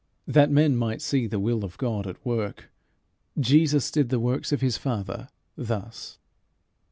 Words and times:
That 0.25 0.49
men 0.49 0.75
might 0.77 0.99
see 0.99 1.27
the 1.27 1.39
will 1.39 1.63
of 1.63 1.77
God 1.77 2.07
at 2.07 2.25
work, 2.25 2.71
Jesus 3.39 3.91
did 3.91 4.09
the 4.09 4.19
works 4.19 4.51
of 4.51 4.59
his 4.59 4.75
Father 4.75 5.29
thus. 5.55 6.17